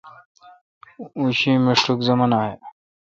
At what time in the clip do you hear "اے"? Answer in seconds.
2.39-2.53